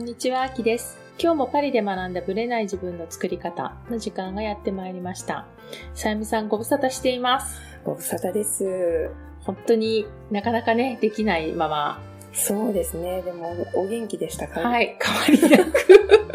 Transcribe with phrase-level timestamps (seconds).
[0.00, 0.98] んにちは、あきです。
[1.18, 5.46] 今日もパリで学んだブレない自分の作り方の時間がやってまいりました。
[5.94, 7.60] さゆみさんご無沙汰しています。
[7.84, 9.10] ご無沙汰です。
[9.42, 12.00] 本当になかなかね、できないまま、
[12.32, 13.20] そうですね。
[13.20, 14.60] でも、お元気でしたか？
[14.60, 15.86] はいい、変わりなく。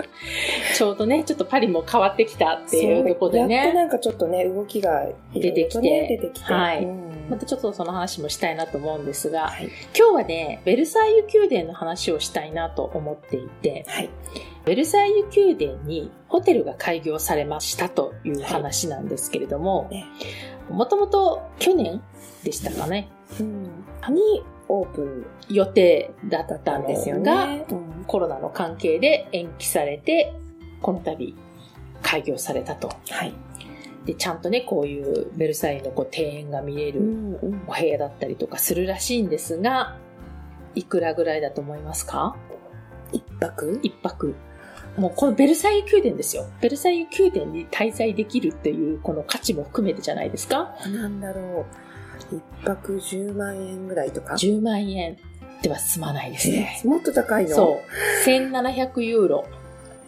[0.75, 6.53] ちょうどね、ちょっとパリも変わってきたっていうところでやっとね、なんかちょっとね、動きがね出てきて出てきて。
[6.53, 9.69] はいうんまたちょっとその話もしたいなと思うんですが、はい。
[9.97, 14.09] 今日はね、ベルサイユ宮殿の話をしたいなと思っていて、はい。
[14.65, 15.25] ベルサイユ
[15.55, 20.05] 宮殿にホテルが開業されましたという話なんですけれどもね、
[20.69, 22.01] もともと去年
[22.43, 23.63] でしたかね、うん。
[24.13, 27.65] にオープン予定だったたんのですよが、ね。
[27.69, 30.33] うんコロナの関係で延期されて、
[30.81, 31.35] この度
[32.03, 32.89] 開業されたと。
[33.09, 33.33] はい。
[34.05, 39.97] で、ちゃんとね、こういうベルサイユのこう庭園が見れうるお部屋だったりとかするらしいんですが、
[40.75, 42.35] いくらぐらいだと思いますか？
[43.11, 43.79] 一泊？
[43.81, 44.35] 一泊。
[44.97, 46.45] もうこのベルサイユ宮殿ですよ。
[46.61, 50.75] ベルサイユ宮殿に滞在できるっていうこの価値も含めてじゃないですか？
[50.87, 51.65] なんだろ
[52.31, 52.35] う。
[52.35, 55.17] 一泊10万円ぐらいとか？?10 万円
[55.61, 56.81] では済まないですね。
[56.83, 57.55] えもっと高いの？
[57.55, 57.81] そ
[58.25, 58.29] う。
[58.29, 59.45] 1700ユーロ。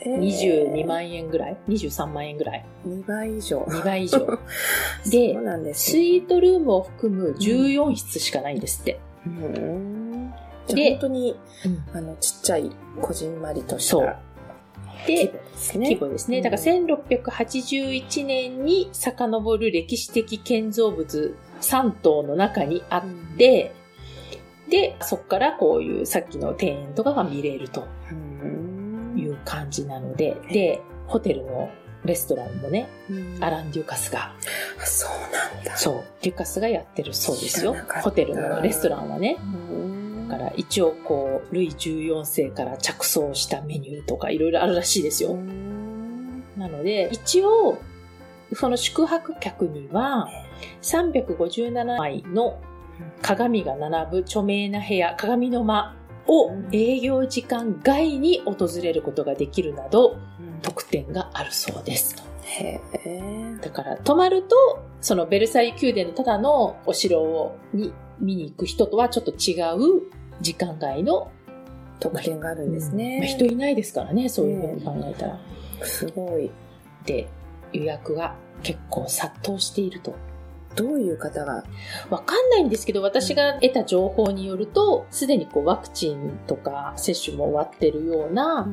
[0.01, 3.59] えー22万円ぐらい ?23 万円ぐらい？2倍以上。
[3.61, 4.19] 2倍以上。
[5.09, 8.99] でそうなんですスイートルームを含む14室しかないんですって。
[9.25, 10.31] うん。
[10.67, 11.35] であ本当に、
[11.93, 12.69] あの、ちっちゃい、
[13.01, 14.19] こじんまりとしそうた
[15.07, 15.89] 規で模、ですね。
[15.89, 16.41] 規模ですね。
[16.41, 23.03] だから1681年に遡る歴史的建造物3棟の中にあっ
[23.37, 23.71] て、
[24.69, 28.13] で、そこからこういうさっきの庭園とかが見れるとう
[28.45, 28.56] ん
[29.38, 31.69] いう感じなので、で、ホテルの
[32.05, 34.33] レストランもね、うんアラン・デュカスが、
[34.81, 35.77] あそうなんだ。
[35.77, 37.75] そう、デュカスがやってるそうですよ。
[38.03, 39.37] ホテルのレストランはね。
[39.42, 40.27] うん。
[40.30, 45.31] だから一応こう、ルイ14世から着想したメニューとかいろいろあるらしいですよ。
[45.31, 47.77] うんなので、一応、
[48.54, 50.27] その宿泊客には、
[50.81, 52.59] 357枚の
[53.21, 55.95] 鏡が並ぶ著名な部屋、鏡の間
[56.27, 62.15] をうん営業時間外に訪れることができるなど、うん特典があるそうです。
[62.42, 63.55] へえ。
[63.61, 64.55] だから、泊まると、
[65.02, 70.02] そのベルサイユ宮殿のただのお城をに見に行く人とはちょっと違う
[70.42, 71.32] 時間外の、
[71.99, 73.20] 特典があるんですね。
[73.20, 75.39] まあ人いないですからね、そういうふうに考えたら。
[75.83, 76.49] すごい。
[77.05, 77.27] で、
[77.73, 80.16] 予約が結構殺到していると。
[80.77, 81.65] どういう方が？
[82.10, 88.70] わかんないんですけど、私が得た情報によると、すでにこうワクチンとか接種も終わってるような、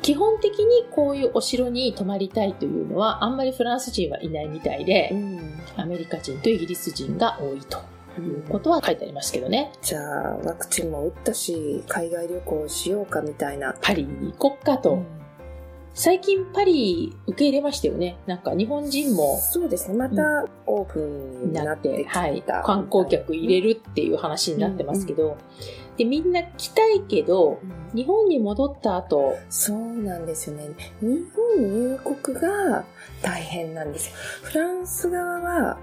[0.00, 5.60] 基本的にこういうお城に泊まりたいというのは、あんまりフランス人はいないみたいで、ん。
[5.76, 7.78] アメリカ人とイギリス人が多いと
[8.20, 9.72] いうことは書いてありますけどね。
[9.82, 13.74] じゃあ、ワクチンも打ったし、海外旅行しようかみたいな。
[13.80, 15.02] パリに行こっかと。
[15.94, 18.16] 最近パリ受け入れましたよね。
[18.26, 19.96] なんか日本人もそうですね。
[19.96, 22.20] またオープンにななって、きた。
[22.20, 25.36] はい、観光客入れるっていう話になってますけど、
[25.98, 30.70] で、みんな来たいけど、うん日本に戻った後、そうなんですよね。
[31.02, 32.86] 日本入国が
[33.20, 34.16] 大変なんですよ。
[34.44, 35.78] フランス側は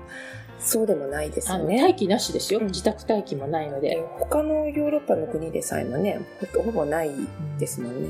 [0.57, 1.83] そうでもないですよね。
[1.83, 2.61] 待機なしですよ。
[2.61, 4.07] うん自宅待機もないのでで。
[4.17, 6.19] 他のヨーロッパの国でさえもね、
[6.55, 7.11] ほほぼない
[7.59, 8.09] ですもんね。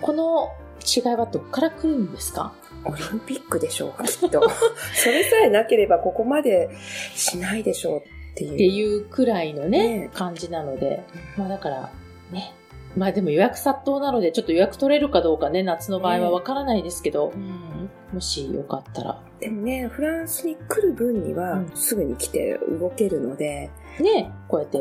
[0.00, 0.52] この
[0.84, 2.52] 違いはどっから来るんですか？
[2.84, 4.42] オリンピックでしょうか、きっと。
[4.94, 6.68] それさえなければここまで
[7.14, 8.02] しないでしょうっ
[8.34, 8.54] ていう。
[8.54, 11.02] っていうくらいのね、ね感じなので。
[11.36, 11.90] まあだから、
[12.30, 12.52] ね。
[12.96, 19.20] まあでも予約殺到なので、ちょっと予約取れるかどうかね、夏の場合はわからないですけど、うんもしよかったら。
[19.40, 23.70] でもね、フランスに来る分にはうんすぐに来て動けるので、
[24.00, 24.78] ね、こうやって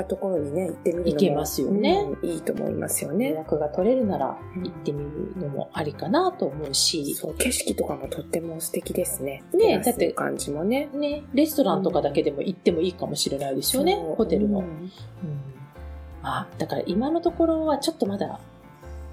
[0.00, 3.34] ったところにね、行ってみるのも行けますよねうんいいと思いますよ予ね。
[3.34, 9.44] 約が取れるならうん行ってみるのもありかなと思うし、そう、景色とかもとっても素敵ですね。
[9.52, 10.88] ねだっての感じもね。
[10.94, 14.60] ね、レストランとかだけでも行ってもいいかもしれないですよね、ホテルの。
[14.60, 14.90] うん
[16.24, 18.38] あ、だから今のところはちょっとまだ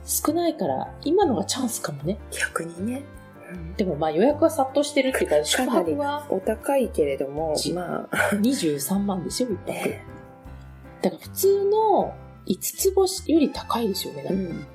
[0.05, 2.19] 少ないから、今のがチャンスかもね。
[2.31, 3.03] 逆にね。
[3.77, 10.18] でもまあ予約が殺到してるっていうか、宿泊はお高いけれどもち、まあ、23万ですよ、一泊。
[11.01, 12.13] ねだから普通の
[12.47, 14.23] 5つ星より高いですよね。
[14.23, 14.67] だってうん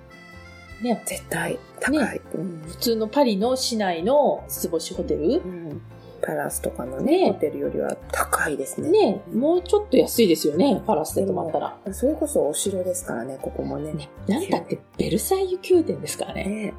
[0.82, 2.20] ね絶対高い。
[2.34, 5.82] うん普通のパリの市内の5つ星ホテルうん
[6.24, 8.90] パラスとかのね、ねホテルよりは高いですね。
[8.90, 11.76] ね、もうちょっと安いですよね、パラスで泊まったら。
[11.92, 13.92] それこそお城ですからね、ここもね。
[13.92, 16.44] ね、なんだってベルサイユ宮殿ですからね。
[16.44, 16.74] ね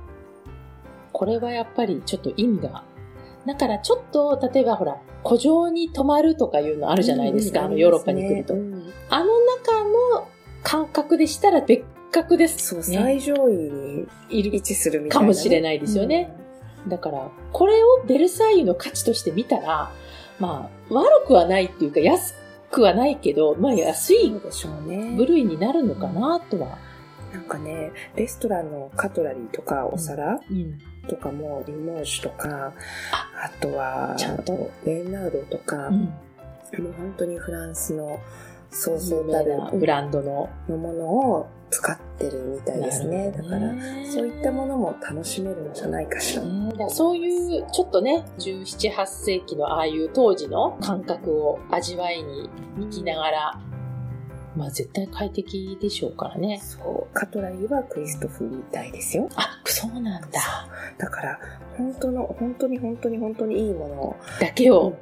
[1.11, 2.83] これはやっぱりちょっと意味が。
[3.45, 8.55] だからちょっと、例えばほら、古城に泊まるとかいうのあるじゃないですか、うんあのヨーロッパに来ると。
[8.55, 8.74] うん
[9.09, 9.83] あの中
[10.13, 10.27] の
[10.63, 11.83] 感覚でしたら別
[12.15, 16.33] 覚です、そう、最上位に位置するみたいな、ね、かもしれないですよね。
[16.85, 19.91] うん、だから、これをベルサイユの価値として見たら、
[20.39, 22.35] まあ、悪くはないっていうか、安
[22.71, 24.31] くはないけど、まあ安い
[25.17, 26.77] 部類になるのかなとは。
[27.33, 30.39] なんかね、レストランのカトラリーとかお皿、
[31.09, 32.71] とかも、リモージュとか、
[33.11, 34.71] あとは、ちゃんと。
[34.85, 36.09] レンナードとか、うん、も
[36.91, 38.21] う本当にフランスの
[38.69, 43.31] そうそうたるブランドののものを使ってるみたいですね。
[43.31, 43.73] だから、
[44.09, 46.43] そういったものも楽しめるんじゃないかしら。
[46.77, 53.61] らそういう、ちょっとね、17、8世紀のああいう当時の感覚を味わいに行きながら、
[54.55, 56.61] まあ絶対快適でしょうからね。
[56.63, 57.13] そう。
[57.13, 59.27] カトラリーはクリストフみたいですよ。
[59.35, 60.29] あ、そうなんだ。
[60.97, 61.39] だから、
[61.77, 64.93] 本当の、本当に本当に本当にいいものだけを、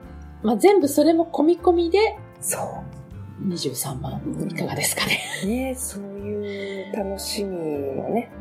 [0.42, 2.93] うん、まあ全部それも込み込みで、そう。
[3.41, 5.19] 23万いかがですかね。
[5.45, 7.51] ねそういう楽しみ
[7.95, 8.31] もね、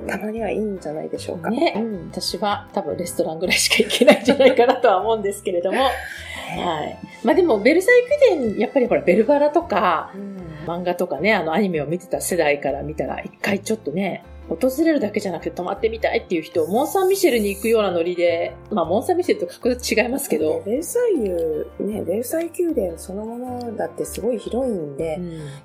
[0.00, 1.50] うん、たまにはいいんじゃないでしょうか。
[1.50, 5.78] ね、うん、私は多分レストランぐらいしか行けないんじゃないかなとは思うんですけれども。
[5.88, 5.90] は
[6.84, 6.98] い。
[7.24, 7.94] まあでも、ベルサイ
[8.30, 10.36] ユ宮殿、やっぱりほら、ベルバラとか、うん、
[10.66, 20.62] 漫画とかね、あのアニメを見てた世代から見たら、一回ちょっとね、訪れるだけじゃなくて泊まってみたいっていう人、モン・サン・ミシェルに行くようなノリで、まあ、モン・サン・ミシェルと格別違いますけど。
[20.66, 25.18] ベルサイユ、ね、ベルサイユ宮殿そのものだってすごい広いんで、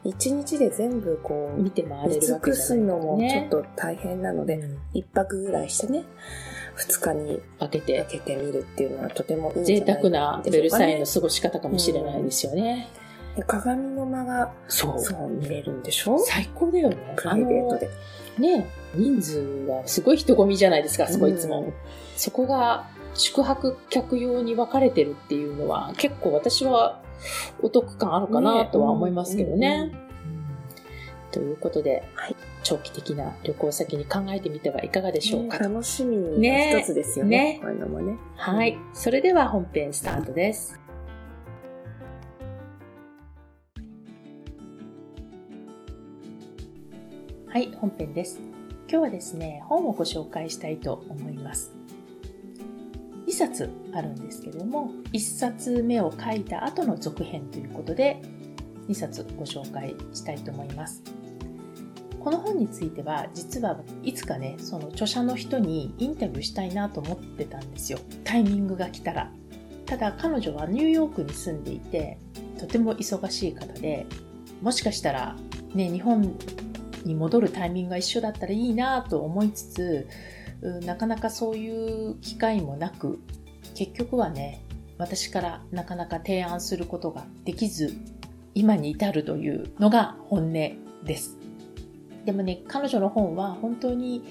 [0.05, 4.61] 一、うん、日で全部こう、見て回れる尽くすのもちょっと大変なので、
[4.93, 6.05] 一、うん、泊ぐらいしてね、
[6.75, 12.89] 二日に分けて、分けてみるっていうのはとてもいいんじゃない贅沢なベルサイユの過ごし方かもしれないですよね。
[12.93, 13.09] うん
[13.47, 14.99] 鏡の間が、そう。
[14.99, 16.19] そう見れるんでしょ？
[16.19, 16.97] 最高だよね。
[17.15, 17.89] プライベートで。
[18.37, 21.61] ね人数がすごい人混みじゃないですか、そこいつも。
[21.61, 21.73] うん、
[22.15, 27.01] そこが宿泊客用に分かれてるっていうのは結構私は
[27.61, 29.91] お得感あるかなとは思いますけどね。
[31.31, 35.59] ということで、はい、長期的な旅行先に考えてみてはいかがでしょうか。
[35.59, 37.53] ね、楽しみの一つですよね。
[37.53, 38.17] ねこういうのもね。
[38.35, 38.77] はい。
[38.93, 40.79] それでは本編スタートです。
[47.59, 48.39] はい、本編です。
[48.89, 51.73] 今日はですね、本をご紹介したいと思います。
[53.27, 58.21] 2冊あるんですけれども、1冊目を書いた後の続編ということで、
[58.88, 61.03] 2冊ご紹介したいと思います。
[62.23, 68.00] この本については、実はいつかね、その著者の人にインタビューしたいなと思ってたんですよ。
[68.23, 69.33] タイミングが来たら。
[69.85, 72.19] ただ彼女はニューヨークに住んでいて、
[72.57, 74.05] とても忙しい方で、
[74.62, 75.35] もしかしたら
[75.75, 76.38] ね、日本
[77.06, 80.07] に戻るタイミングが一緒だったらいいなと思いつつ、
[80.86, 83.19] なかなかそういう機会もなく、
[83.75, 84.62] 結局はね、
[84.98, 87.94] 私からなかなか提案することができず、
[88.54, 90.78] 今に至るというのが本音で
[91.16, 91.38] す。
[92.25, 94.24] でもね、彼女の本は本当に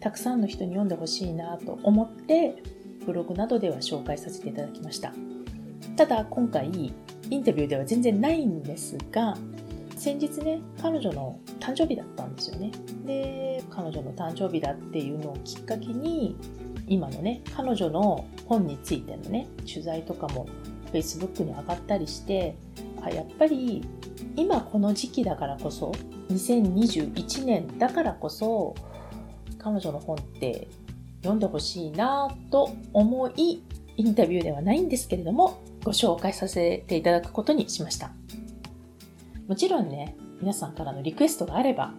[0.00, 2.62] たくさんの人に読んでほしいなと思って、
[3.04, 5.12] ブログなどでは紹介させていただきました。
[5.96, 6.70] ただ今回、
[7.30, 9.36] インタビューでは全然ないんですが、
[9.96, 12.70] 先日ね、彼女の誕生日だったんですよね。
[13.04, 16.36] で、彼女の誕生日だっていうのをきっかけに、
[16.88, 20.46] 今のね、彼女の本についてのね、取材とかも
[20.92, 22.56] Facebook に上がったりして、
[23.00, 23.82] あやっぱり
[24.36, 25.92] 今この時期だからこそ、
[26.30, 28.74] 2021年だからこそ、
[29.58, 30.68] 彼女の本って
[31.18, 33.62] 読んでほしいなと思い、
[33.96, 38.12] インタビューではないんですけれども、ご紹介させていただくことにしました。
[39.52, 41.92] もちろんね、皆さんからのリクエストがあれば、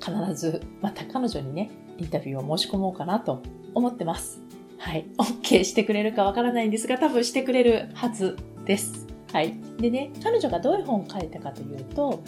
[0.00, 3.42] 必ずまた彼女にね、インタビューを申し込もうかなと
[3.74, 4.40] 思ってます。
[4.78, 5.04] はい。
[5.18, 9.04] OK してくれるかわからないんですが、多分してくれるはずです。
[9.32, 9.58] はい。
[9.78, 12.22] でね、彼女がどういう本を書いたかというと、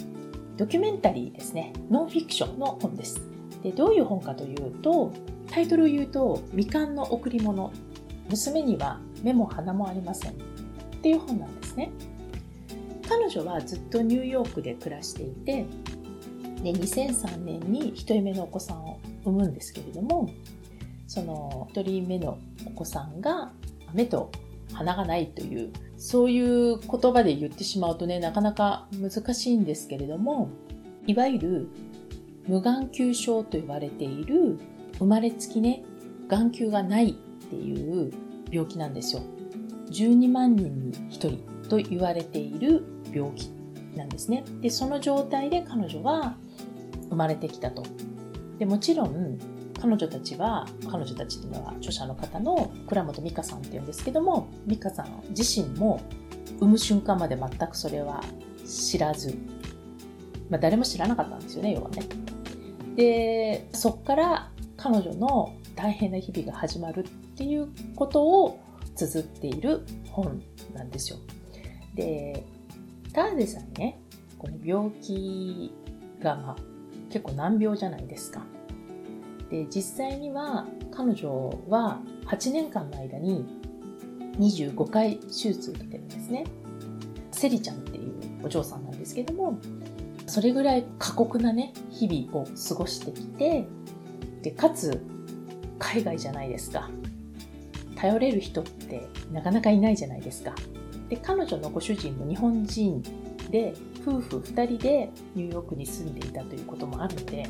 [0.56, 1.72] ドキュメンタリーですね。
[1.88, 3.20] ノンフィクションの本です。
[3.62, 5.12] で、どういう本かというと、
[5.48, 7.72] タイトルを言うと、未完の贈り物。
[8.28, 10.32] 娘には目も鼻もありません。
[10.32, 10.34] っ
[11.00, 11.92] ていう本なんですね。
[13.26, 15.66] 彼女はずっとニューヨークで暮らしていて
[16.62, 20.30] で2003年に1人目のお子さんを産むんですけれども
[21.08, 23.50] その1人目のお子さんが
[23.92, 24.30] 目と
[24.72, 30.48] 鼻がないというそういう言葉で言ってしまうとねなかなか難しいんですけれども
[31.08, 31.68] いわゆる
[32.46, 34.56] 無眼球症と言われている
[34.98, 35.82] 生まれつきね
[36.28, 38.12] 眼球がないっていう
[38.52, 39.22] 病気なんですよ。
[39.90, 41.30] 12万人に1人
[41.68, 43.50] と言われている病気
[43.96, 44.44] なんですね。
[44.60, 46.36] で、その状態で彼女は
[47.08, 47.82] 生まれてきたと。
[48.58, 49.38] で、もちろん、
[49.80, 56.00] 彼女たちは、彼女たちっていうのは著者の方の倉本美香さんっていうんですけども、美香さん自身も
[56.60, 58.22] 産む瞬間まで全くそれは
[58.66, 59.36] 知らず、
[60.48, 62.02] まあ誰も知らなかったんですよね、要はね。
[62.96, 68.58] で、そっから彼女の大変な日々が始まるっていうことを
[68.96, 70.42] 綴っている本
[70.74, 71.18] なんですよ。
[71.94, 72.44] で、
[73.12, 74.00] ターデさんね、
[74.38, 75.72] この病気
[76.20, 76.56] が、まあ、
[77.10, 78.42] 結構難病じゃないですか。
[79.50, 83.44] で、実際には彼女は8年間の間に
[84.38, 86.44] 25回手術を受けてるんですね。
[87.30, 88.12] セリちゃんっていう
[88.44, 89.58] お嬢さんなんですけども、
[90.26, 93.66] それぐらい過酷なね、日々を過ごしてきて、
[94.42, 95.02] で、かつ、
[95.78, 96.90] 海外じゃないですか。
[97.96, 100.54] 頼れる人ってなかなかいないじゃないですか。
[101.08, 103.02] で、彼女のご主人も日本人
[103.50, 103.74] で、
[104.06, 107.48] 夫婦2人でニューヨークに住んでいたということもあるので、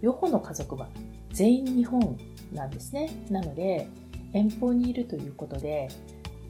[0.00, 0.88] 両方の家族は
[1.30, 2.18] 全員日本
[2.52, 3.10] なんですね。
[3.30, 3.88] なので、
[4.32, 5.88] 遠方にいるということで、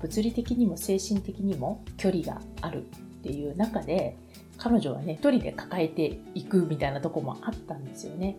[0.00, 4.16] 物理的にも精神的にも距離があるっていう中で、
[4.56, 8.37] 彼女はね、一人で抱えていくみたいなとこもあったんですよね。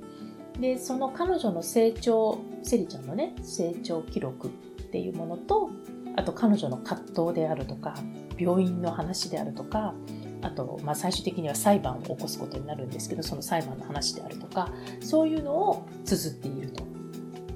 [0.60, 4.52] で、その彼女の成長、セリちゃんのね、成長記録っ
[4.92, 5.70] ていうものと、
[6.16, 7.96] あと彼女の葛藤であるとか、
[8.38, 9.94] 病院の話であるとか、
[10.42, 14.70] あと、まあ、最終的には裁判を起こすことになるんですけど、その裁判の話であるとか、
[15.02, 16.84] そういうのを綴っていると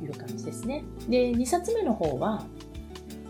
[0.04, 0.84] いう感じですね。
[1.10, 2.46] で、2冊目の方は、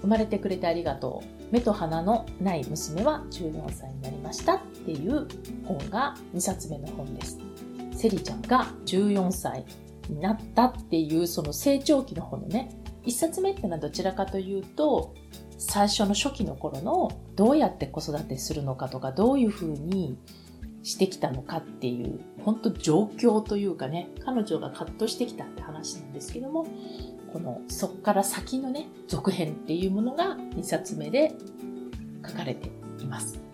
[0.01, 1.37] 生まれてくれてありがとう。
[1.51, 5.27] 目と鼻のない娘は14歳になりましたっていう
[5.63, 7.46] 本が2冊目の本です。
[7.97, 9.65] セリちゃんが14歳
[10.09, 12.69] になったっていうその成長期の本のね、
[13.05, 15.15] 1冊目っていうのはどちらかというと、
[15.57, 20.17] 最初の初期の頃のどうやって子育てするのかとか、どういうふうに
[20.83, 26.67] してきたのかっていう、本当状況というかね、彼女が葛藤してきたって話なんですけども、
[27.33, 31.33] このそっから先のね、続編っていうものが2冊目で
[32.25, 33.46] 書かれています。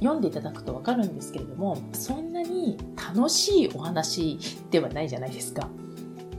[0.00, 4.38] 読んでいただくとわかるんですけれども、そんなに楽しいお話
[4.70, 5.68] ではないじゃないですか。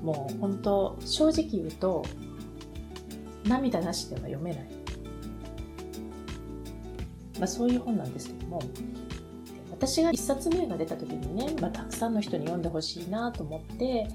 [0.01, 2.05] もう本当、正直言うと、
[3.45, 4.69] 涙なしでは読めない。
[7.37, 8.61] まあそういう本なんですけども、
[9.71, 14.09] 私が1冊目が出た時にね、まあ、たくさんの人に読んでほしいなと思って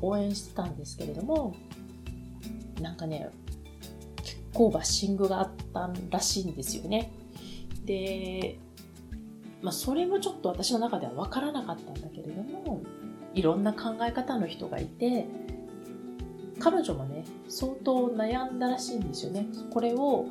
[0.00, 1.54] 応援してたんですけれども、
[2.80, 3.28] なんかね、
[4.22, 7.12] 結構バッシングがあったらしいんですよね。
[7.84, 8.58] で、
[9.62, 12.82] まあそれもちょっと私の中では分からなかったんだけれども、
[13.34, 15.26] いろんな考え方の人がいて、
[16.58, 19.46] 彼女もね、相当悩んだらしいんですよね。
[19.70, 20.26] これを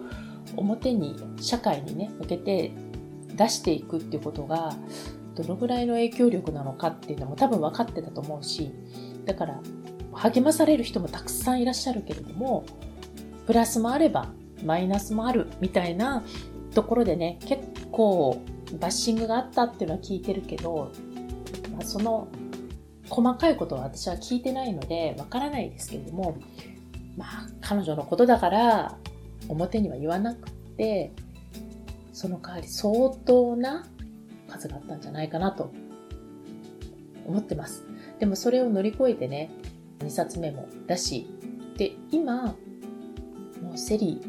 [0.55, 2.71] 表に、社会にね、向けて
[3.35, 4.73] 出していくっていうことが、
[5.35, 8.71] どのぐらいの影響力なのかっていうのも多分分かってたと思うし、
[9.25, 9.61] だから
[10.13, 12.65] 励まされる人もたくさんいらっしゃるけれども、
[13.45, 14.29] プラスもあれば
[14.65, 16.23] マイナスもあるみたいな
[16.73, 18.41] ところでね、結構
[18.79, 20.91] バッシングがあったっていうのは聞いてるけど、
[21.71, 22.27] まあ、その
[23.09, 26.37] 細かいことは私は聞いてないのでわからないですけれども、
[27.15, 28.97] まあ彼女のことだから
[29.47, 31.11] 表には言わなくて、
[32.13, 33.85] その代わり相当な
[34.47, 35.71] 数があったんじゃないかなと
[37.25, 37.83] 思ってます。
[38.19, 39.51] でもそれを乗り越えてね、
[39.99, 41.27] 2冊目もだし、
[41.77, 42.55] で、今、
[43.61, 44.21] もうセリ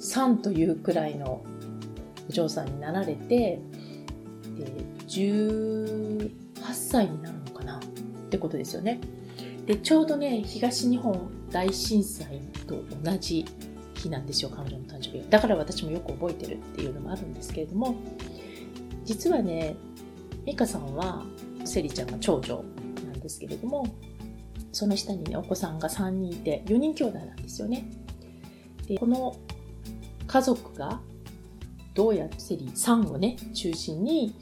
[0.00, 1.44] 3というくらいの
[2.28, 3.60] お嬢さんになられて、
[5.06, 6.30] 18
[6.72, 7.80] 歳になるのかなっ
[8.30, 9.00] てことですよね。
[9.66, 13.44] で、ちょうどね、東日本大震災と同じ
[13.94, 17.94] 日なんですよ、彼女の誕生日だから私もよく覚えてるっていうのもあるんですけれども、
[19.04, 19.76] 実はね、
[20.44, 21.24] 美香さんは、
[21.64, 22.62] セリちゃんが長女
[23.06, 23.86] なんですけれども、
[24.72, 27.88] その下にね、お子さんが3人いて、4人兄弟なんですよね。
[28.86, 29.36] で、この
[30.26, 31.00] 家族が
[31.94, 34.34] どうやってセリ3をね、中心に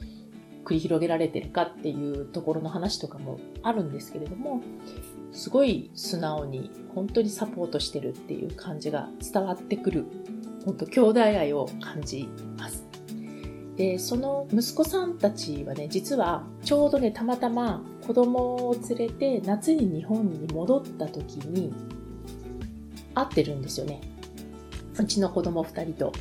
[0.65, 4.61] 繰り広げられてるかっていうところの話とかもあるんですけれども、
[5.33, 10.07] すごい素直に本当にサポートしてるっていう感じが伝わってくる、
[10.65, 12.29] 本当兄弟愛を感じ
[12.59, 12.85] ます。
[13.77, 21.73] で、その息子さんたちはね、実はちょうどね、たまたま子供を連れて夏に日本に戻った時に
[23.15, 24.01] 会ってるんですよね。
[24.99, 26.13] うちの子供2人と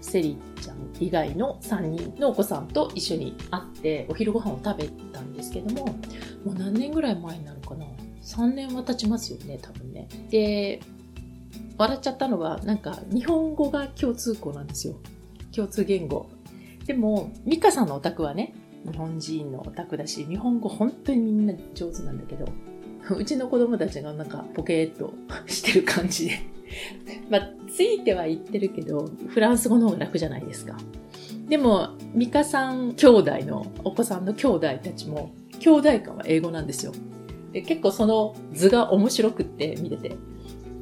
[0.00, 5.86] セリちゃん以外の3人のお子さんと一緒に会ってお昼ご飯を食べたんですけども、
[6.44, 7.84] もう何年ぐらい前になるかな
[8.22, 10.08] ?3 年は経ちますよね、多分ね。
[10.30, 10.80] で、
[11.76, 14.94] 笑っちゃったのは、なんか日本語が共通項なんですよ。
[15.54, 16.30] 共通言語。
[16.86, 18.54] でも、ミカさんのお宅はね、
[18.90, 22.46] 日本人のお宅だし、日本語本当にみんな上手なんだけど、
[23.16, 25.12] うちの子供たちがなんかポケーっと
[25.46, 26.53] してる感じで
[27.30, 30.76] まあ、ついては言ってるけど、フランス語の方が楽じゃないですか。
[31.48, 36.92] でも、ミカさん兄弟の、お子さんの兄弟たちも兄弟間は英語なんですよ。
[37.52, 40.16] で結構その図が面白くって見てて。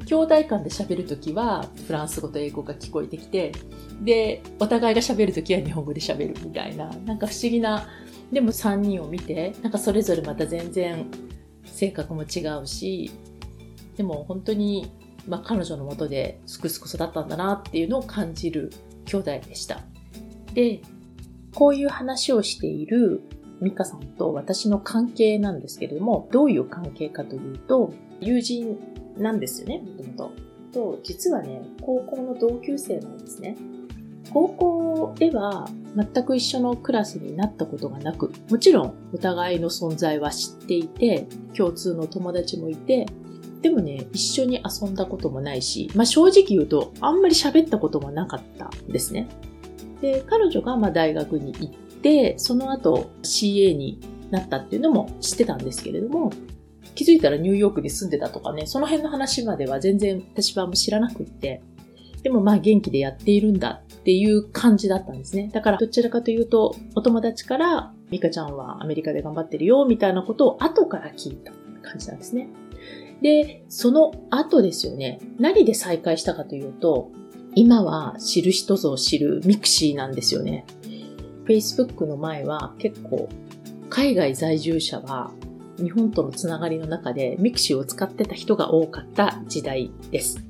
[0.05, 3.53] 兄弟間で喋るときはフランス語と英語が聞こえてきて、
[4.01, 7.87] で、お互いが喋るときは日本語で喋るみたいな、なんか不思議な、
[8.31, 11.05] でも3人を見て、なんかそれぞれまた全然
[11.65, 13.11] 性格も違うし、
[13.95, 14.91] でも本当に、
[15.27, 18.71] まあ彼女のもとですくすく育ったんだなっていうのを感じる
[19.05, 19.81] 兄弟でした。
[20.53, 20.81] で、
[21.53, 23.21] こういう話をしている
[23.61, 28.77] ミカさんと私の関係なんですけれども、どういう関係かというと、友人
[29.17, 30.53] なんですよね、もともと。
[30.73, 33.55] と、実はね、高校の同級生なんですね。
[34.31, 43.05] 高校では全く一緒のクラスになったことがなく、もちろんお互いの存在は知っていて、共通の友達もいて、
[43.63, 49.29] でもね、一緒に遊んだこともないし、まあ正直言うと、あんまり喋ったこともなかったんですね。
[50.01, 51.69] で、彼女がまあ大学に行っ
[52.01, 54.01] て、その後 CA に
[54.31, 56.33] なったっていうのも知ってたんですけれども、
[56.93, 61.61] 気づいたらニューヨークに住んでたとかね、その辺の話までは全然私はもう知らなくって、
[62.21, 65.49] でもまあ元気でやっているんだっていう感じだったんですね。
[65.53, 72.49] だからどちらかというと、お友達から、ミカちゃんはアメリカで頑張ってるよ、みたいなことを後から聞いた感じなんですね。
[73.23, 75.19] で、その後ですよね。
[75.39, 77.09] 何で再会したかというと、
[77.55, 80.65] 今は知る人ぞ知る mixi なんですよね。
[81.45, 83.29] Facebook の前は結構
[83.89, 85.31] 海外在住者は
[85.77, 90.43] 日本とのつながりの中でミクシーを使ってた人が多かった時代です。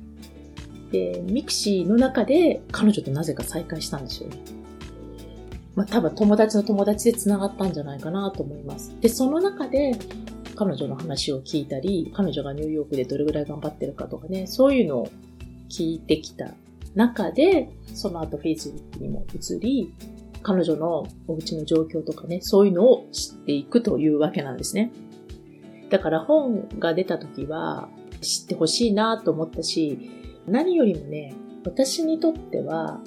[0.90, 4.38] で、 mixi の中で彼女となぜか再会したんですよね。
[5.76, 8.92] まあ多分友達の友達で繋がったんじゃないかなと思います。
[9.00, 9.96] で、その中で
[10.54, 15.08] 彼女の話を聞いたり、彼女がニューヨークでどれぐらい頑張ってるかとかね、そういうのを
[15.68, 16.54] 聞いてきた
[16.94, 19.92] 中で、その後 Facebook にも移り、
[20.42, 24.92] 彼女のお家の状況とかね、そういうのを知っていくというわけなんですね。
[25.90, 27.88] だから本が出た時は
[28.20, 30.10] 知ってほしいなと思ったし、
[30.46, 33.00] 何よりもね、私にとっては、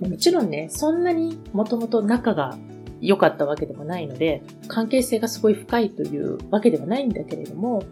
[0.00, 2.58] もちろんね、そんなにもともと仲が
[3.02, 7.82] 良かったわけでもないので、関係性がすごい深いというわけではないんだけれども、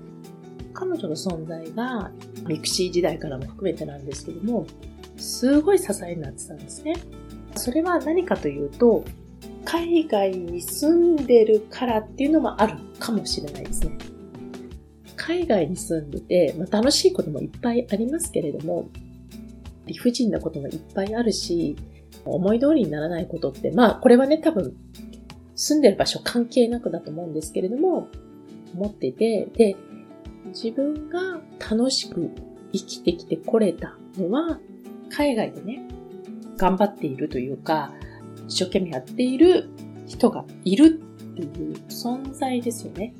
[0.72, 2.12] 彼女の存在が
[2.46, 4.66] mixi 時代からも含めてなんですけども、
[5.16, 6.94] すごい支えになってたんですね。
[7.56, 9.04] それは何かというと、
[9.64, 13.98] 海外に住んでるからっていうのもあるかもしれないですね。
[15.16, 18.88] 海外に住んでて、まあ、楽しいこともいっぱいありますけれども、
[19.86, 21.76] 理不尽なこともいっぱいあるし、
[22.24, 24.74] 思い通りにならないことって、まあこれはね、多分
[25.54, 28.08] 住んでる場所関係なくだと思うんですけれども、
[28.74, 29.76] 思ってて、で、
[30.48, 32.30] 自分が楽しく
[32.72, 34.58] 生きてきてこれたのは、
[35.10, 35.82] 海外でね、
[36.56, 37.92] 頑張っているというか、
[38.46, 39.68] 一生懸命やっている
[40.06, 41.00] 人がいる
[41.32, 43.14] っていう存在ですよね。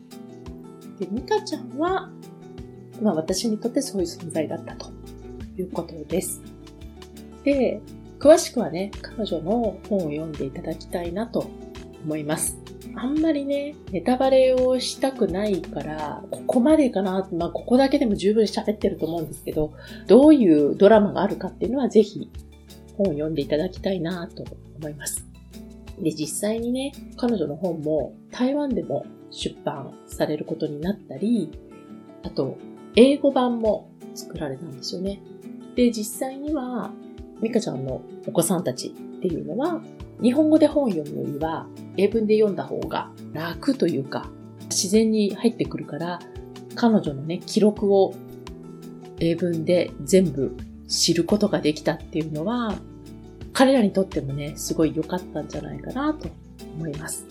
[0.98, 2.10] で、ミカちゃんは、
[3.02, 4.90] まあ私にとってそういう存在だったと
[5.58, 6.42] いうことです。
[7.44, 7.80] で、
[8.20, 11.50] 詳しくはね、彼女の本を読んでいただきたいなと
[12.04, 12.58] 思います。
[12.94, 19.72] あんまりね、ネタバレをしたくないから、ここまでかな、まあここだけでも十分喋ってると思うんですけど、
[20.06, 22.30] どういうドラマがあるかっていうのはぜひ
[22.98, 24.44] 本を読んでいただきたいなと
[24.78, 25.26] 思います。
[25.98, 31.50] で、実際にね、彼女の本も台湾でも出版されることになったり、
[32.22, 32.58] あと、
[32.96, 35.22] 英語版も作られたんですよね。
[35.74, 36.92] で、実際には、
[37.40, 39.80] ミカちゃんのお子さんたちっていうのは、
[40.22, 44.28] 日本語で本を読むよりは、英文で読んだ方が楽というか、
[44.68, 46.18] 自然に入ってくるから、
[46.74, 48.14] 彼女のね、記録を
[49.18, 50.56] 英文で全部
[50.88, 52.74] 知ることができたっていうのは、
[53.52, 56.28] 彼らにとってもね、すごい良かったんじゃないかなと
[56.76, 57.26] 思います。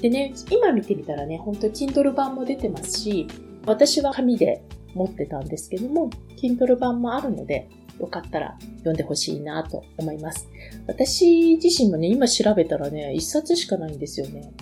[0.00, 3.28] でね、今見てみたらね、本当に Kindle 版も出てますし、
[3.66, 4.62] 私は紙で
[4.94, 7.68] 持ってたんですけども、Kindle 版もあるので、
[8.00, 10.48] よかったら読んでほしいなと思います。
[10.86, 14.52] 私自身もね、今調べたらね、一冊しかないんですよね。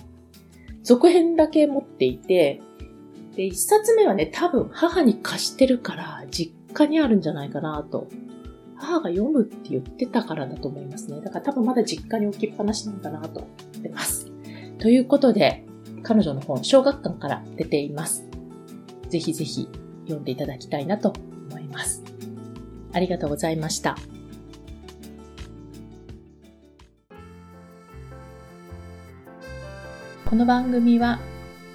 [0.83, 2.61] 続編だけ持っていて、
[3.35, 8.07] で、一冊目はね、多分母に貸してるから実家にあるんじゃないかなと
[8.81, 11.21] 母が読むって言ってたからだと思いますね。
[11.21, 14.27] だから多分まだ実家に置きっぱなしなんだなと思ってます。
[14.79, 15.63] ということで、
[16.03, 18.25] 彼女の本、小学館から出ています。
[19.09, 19.69] ぜひぜひ
[20.05, 21.13] 読んでいただきたいなと
[21.49, 22.03] 思います。
[22.93, 23.95] ありがとうございました。
[30.25, 31.19] この番組は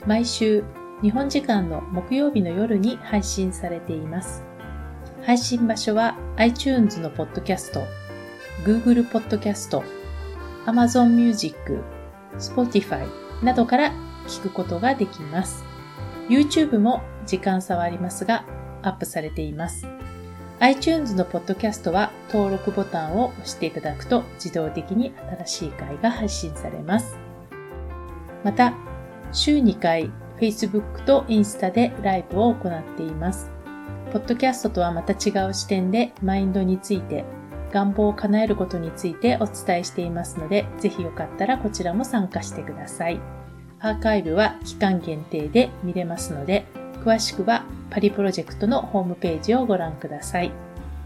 [0.07, 0.65] 毎週
[1.03, 4.43] 日本時間の木曜日の夜に配信されています。
[5.25, 7.83] 配信場所は iTunes のポッドキャスト、
[8.65, 9.85] Google ポッドキャスト、
[10.65, 11.83] Amazon Music、
[12.39, 13.07] Spotify
[13.45, 13.93] などから
[14.27, 15.63] 聞くことができます。
[16.31, 18.47] YouTube も時間差はありますが、
[18.83, 19.87] アップされています。
[20.59, 25.13] iTunes のポッドキャストは登録ボタンを押していただくと自動的に
[25.45, 27.19] 新しい回が配信されます。
[28.43, 28.73] また、
[29.33, 33.51] 週2回 Facebook とインスタでライブを行っています。
[34.13, 37.27] ポッドキャストとはまた違う視点でマインドについて、
[37.71, 43.21] 願望を叶えることについてお伝えしていますので、ぜひよかったらこちらも参加してください。
[43.81, 46.65] アーカイブは期間限定で見れますので、
[47.07, 50.51] 詳しくはパリプロジェクトのホームページをご覧ください。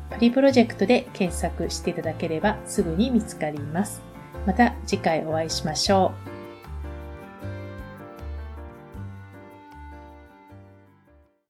[0.09, 4.01] パリプロジェクトで検索していただければすぐに見つかります。
[4.47, 6.30] また次回お会いしましょう。